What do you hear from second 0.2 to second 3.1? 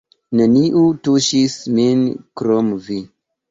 Neniu tuŝis min krom vi!